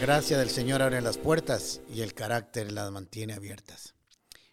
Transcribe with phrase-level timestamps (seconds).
[0.00, 3.94] gracia del Señor abre las puertas y el carácter las mantiene abiertas.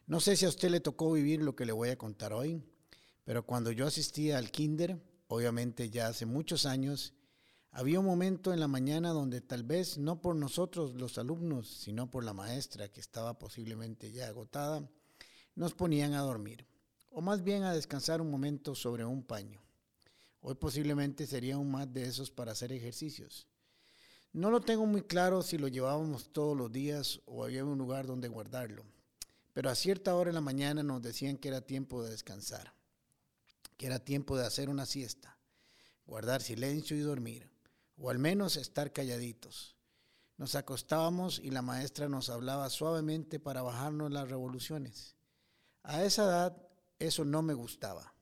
[0.05, 2.62] No sé si a usted le tocó vivir lo que le voy a contar hoy,
[3.23, 7.13] pero cuando yo asistía al kinder, obviamente ya hace muchos años,
[7.72, 12.12] había un momento en la mañana donde tal vez no por nosotros los alumnos, sino
[12.12, 14.86] por la maestra que estaba posiblemente ya agotada,
[15.55, 16.68] nos ponían a dormir,
[17.09, 19.62] o más bien a descansar un momento sobre un paño.
[20.41, 23.48] Hoy posiblemente sería un más de esos para hacer ejercicios.
[24.38, 28.05] No lo tengo muy claro si lo llevábamos todos los días o había un lugar
[28.05, 28.86] donde guardarlo,
[29.52, 32.72] pero a cierta hora en la mañana nos decían que era tiempo de descansar,
[33.77, 35.40] que era tiempo de hacer una siesta,
[36.05, 37.50] guardar silencio y dormir,
[37.98, 39.76] o al menos estar calladitos.
[40.38, 45.16] Nos acostábamos y la maestra nos hablaba suavemente para bajarnos las revoluciones.
[45.82, 46.58] A esa edad
[46.99, 48.13] eso no me gustaba.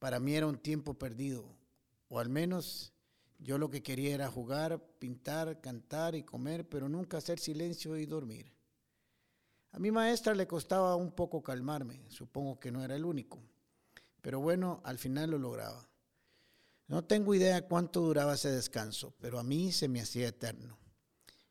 [0.00, 1.46] Para mí era un tiempo perdido,
[2.08, 2.93] o al menos
[3.44, 8.06] yo lo que quería era jugar, pintar, cantar y comer, pero nunca hacer silencio y
[8.06, 8.50] dormir.
[9.72, 13.42] A mi maestra le costaba un poco calmarme, supongo que no era el único,
[14.22, 15.86] pero bueno, al final lo lograba.
[16.86, 20.78] No tengo idea cuánto duraba ese descanso, pero a mí se me hacía eterno.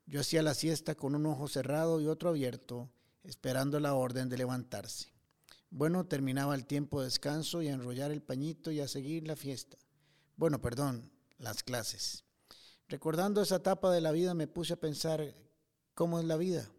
[0.07, 2.89] Yo hacía la siesta con un ojo cerrado y otro abierto,
[3.23, 5.13] esperando la orden de levantarse.
[5.69, 9.35] Bueno, terminaba el tiempo de descanso y a enrollar el pañito y a seguir la
[9.35, 9.77] fiesta.
[10.35, 11.12] Bueno, perdón,
[11.43, 12.23] las clases.
[12.87, 15.35] Recordando esa etapa de la vida me puse a pensar
[15.93, 16.69] cómo es la vida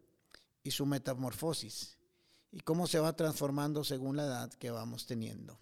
[0.63, 1.99] y su metamorfosis
[2.51, 5.59] y cómo se va transformando según la edad que vamos teniendo.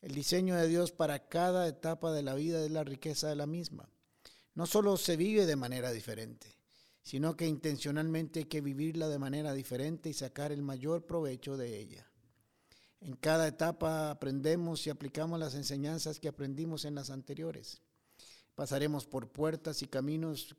[0.00, 3.46] El diseño de Dios para cada etapa de la vida es la riqueza de la
[3.46, 3.88] misma.
[4.54, 6.58] No solo se vive de manera diferente,
[7.02, 11.78] sino que intencionalmente hay que vivirla de manera diferente y sacar el mayor provecho de
[11.78, 12.06] ella.
[13.00, 17.82] En cada etapa aprendemos y aplicamos las enseñanzas que aprendimos en las anteriores.
[18.54, 20.54] Pasaremos por puertas y caminos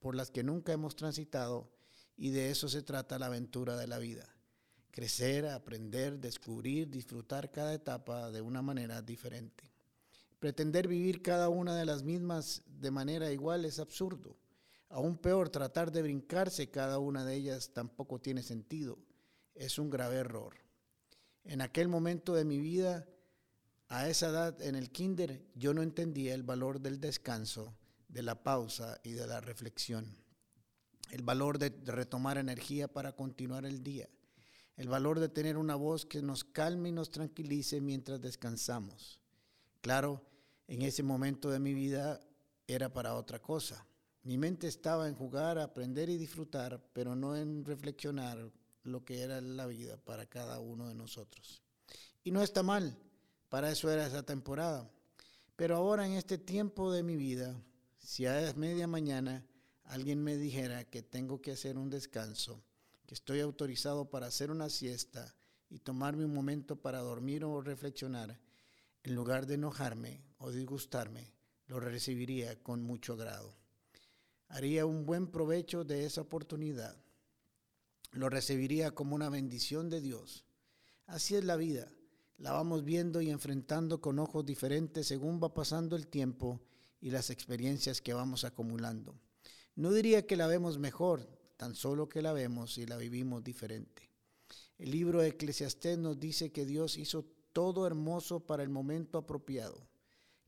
[0.00, 1.70] por las que nunca hemos transitado
[2.16, 4.28] y de eso se trata la aventura de la vida.
[4.90, 9.70] Crecer, aprender, descubrir, disfrutar cada etapa de una manera diferente.
[10.40, 14.36] Pretender vivir cada una de las mismas de manera igual es absurdo.
[14.88, 18.98] Aún peor, tratar de brincarse cada una de ellas tampoco tiene sentido.
[19.54, 20.54] Es un grave error.
[21.44, 23.06] En aquel momento de mi vida
[23.88, 27.74] a esa edad en el kinder yo no entendía el valor del descanso,
[28.08, 30.16] de la pausa y de la reflexión.
[31.10, 34.08] El valor de retomar energía para continuar el día.
[34.76, 39.20] El valor de tener una voz que nos calme y nos tranquilice mientras descansamos.
[39.80, 40.22] Claro,
[40.66, 42.20] en ese momento de mi vida
[42.66, 43.86] era para otra cosa.
[44.22, 49.40] Mi mente estaba en jugar, aprender y disfrutar, pero no en reflexionar lo que era
[49.40, 51.62] la vida para cada uno de nosotros.
[52.22, 52.98] Y no está mal
[53.48, 54.90] para eso era esa temporada.
[55.56, 57.60] Pero ahora en este tiempo de mi vida,
[57.98, 59.44] si a media mañana
[59.84, 62.62] alguien me dijera que tengo que hacer un descanso,
[63.06, 65.34] que estoy autorizado para hacer una siesta
[65.70, 68.38] y tomarme un momento para dormir o reflexionar,
[69.02, 71.32] en lugar de enojarme o disgustarme,
[71.66, 73.56] lo recibiría con mucho agrado.
[74.48, 76.96] Haría un buen provecho de esa oportunidad.
[78.12, 80.44] Lo recibiría como una bendición de Dios.
[81.06, 81.90] Así es la vida
[82.38, 86.60] la vamos viendo y enfrentando con ojos diferentes según va pasando el tiempo
[87.00, 89.14] y las experiencias que vamos acumulando.
[89.74, 94.10] No diría que la vemos mejor, tan solo que la vemos y la vivimos diferente.
[94.78, 99.88] El libro de Eclesiastés nos dice que Dios hizo todo hermoso para el momento apropiado.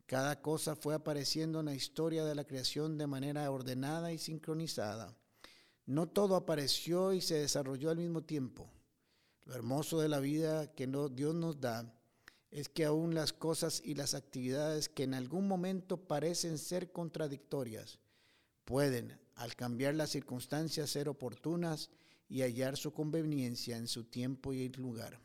[0.06, 5.16] Cada cosa fue apareciendo en la historia de la creación de manera ordenada y sincronizada.
[5.86, 8.70] No todo apareció y se desarrolló al mismo tiempo.
[9.44, 11.92] Lo hermoso de la vida que Dios nos da
[12.50, 17.98] es que aún las cosas y las actividades que en algún momento parecen ser contradictorias,
[18.64, 21.90] pueden, al cambiar las circunstancias, ser oportunas
[22.28, 25.20] y hallar su conveniencia en su tiempo y lugar.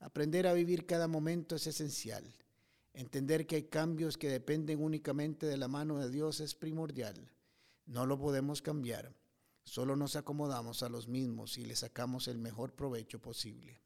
[0.00, 2.24] Aprender a vivir cada momento es esencial.
[2.92, 7.30] Entender que hay cambios que dependen únicamente de la mano de Dios es primordial.
[7.86, 9.14] No lo podemos cambiar
[9.66, 13.82] Solo nos acomodamos a los mismos y le sacamos el mejor provecho posible.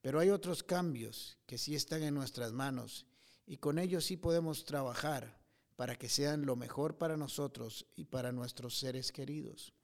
[0.00, 3.04] Pero hay otros cambios que sí están en nuestras manos
[3.46, 5.38] y con ellos sí podemos trabajar
[5.76, 9.74] para que sean lo mejor para nosotros y para nuestros seres queridos.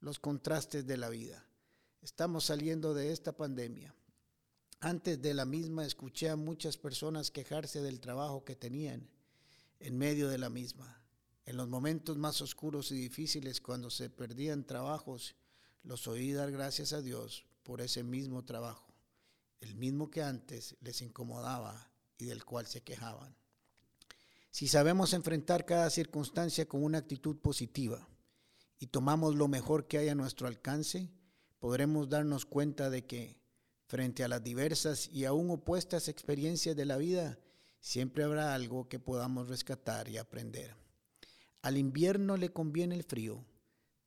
[0.00, 1.46] Los contrastes de la vida.
[2.02, 3.94] Estamos saliendo de esta pandemia.
[4.80, 9.08] Antes de la misma escuché a muchas personas quejarse del trabajo que tenían
[9.80, 11.00] en medio de la misma.
[11.46, 15.36] En los momentos más oscuros y difíciles, cuando se perdían trabajos,
[15.84, 18.92] los oí dar gracias a Dios por ese mismo trabajo,
[19.60, 23.36] el mismo que antes les incomodaba y del cual se quejaban.
[24.50, 28.08] Si sabemos enfrentar cada circunstancia con una actitud positiva
[28.80, 31.12] y tomamos lo mejor que hay a nuestro alcance,
[31.60, 33.38] podremos darnos cuenta de que,
[33.86, 37.38] frente a las diversas y aún opuestas experiencias de la vida,
[37.78, 40.85] siempre habrá algo que podamos rescatar y aprender.
[41.66, 43.44] Al invierno le conviene el frío,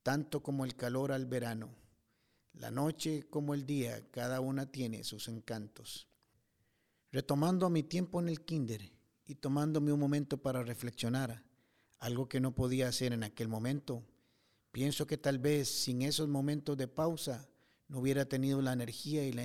[0.01, 1.75] tanto como el calor al verano.
[2.53, 6.07] La noche como el día, cada una tiene sus encantos.
[7.11, 8.94] Retomando mi tiempo en el kinder
[9.25, 11.44] y tomándome un momento para reflexionar,
[11.97, 14.05] algo que no podía hacer en aquel momento,
[14.71, 17.50] pienso que tal vez sin esos momentos de pausa
[17.89, 19.44] no hubiera tenido la energía y la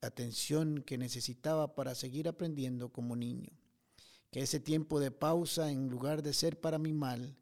[0.00, 3.50] atención que necesitaba para seguir aprendiendo como niño.
[4.30, 7.36] Que ese tiempo de pausa, en lugar de ser para mi mal,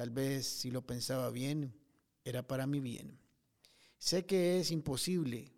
[0.00, 1.74] tal vez si lo pensaba bien,
[2.24, 3.18] era para mi bien.
[3.98, 5.52] Sé que es imposible,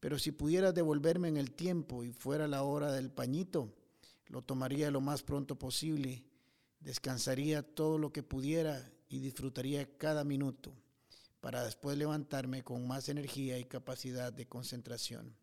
[0.00, 3.74] pero si pudiera devolverme en el tiempo y fuera la hora del pañito,
[4.26, 6.26] lo tomaría lo más pronto posible,
[6.78, 10.74] descansaría todo lo que pudiera y disfrutaría cada minuto
[11.40, 15.34] para después levantarme con más energía y capacidad de concentración.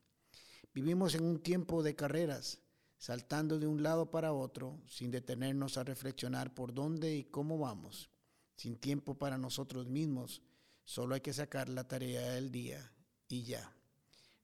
[0.76, 2.60] Vivimos en un tiempo de carreras,
[3.00, 8.13] saltando de un lado para otro, sin detenernos a reflexionar por dónde y cómo vamos,
[8.56, 10.42] sin tiempo para nosotros mismos,
[10.84, 12.92] solo hay que sacar la tarea del día
[13.28, 13.76] y ya.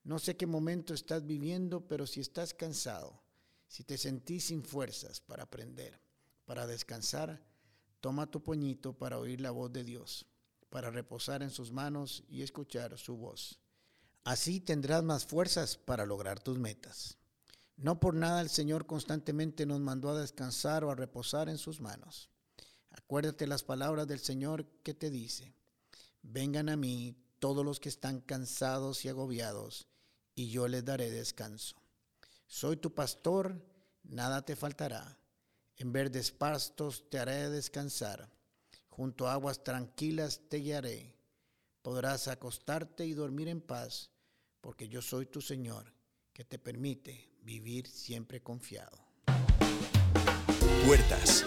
[0.04, 3.20] No sé qué momento estás viviendo, pero si estás cansado,
[3.68, 6.00] si te sentís sin fuerzas para aprender,
[6.44, 7.42] para descansar,
[8.00, 10.26] toma tu poñito para oír la voz de Dios
[10.70, 13.58] para reposar en sus manos y escuchar su voz.
[14.24, 17.18] Así tendrás más fuerzas para lograr tus metas.
[17.76, 21.80] No por nada el Señor constantemente nos mandó a descansar o a reposar en sus
[21.80, 22.30] manos.
[22.90, 25.54] Acuérdate las palabras del Señor que te dice,
[26.22, 29.88] vengan a mí todos los que están cansados y agobiados,
[30.34, 31.76] y yo les daré descanso.
[32.46, 33.64] Soy tu pastor,
[34.02, 35.18] nada te faltará.
[35.76, 38.30] En verdes pastos te haré descansar
[38.90, 41.16] Junto a aguas tranquilas te guiaré.
[41.80, 44.10] Podrás acostarte y dormir en paz,
[44.60, 45.94] porque yo soy tu Señor,
[46.34, 48.98] que te permite vivir siempre confiado.
[50.84, 51.46] Puertas,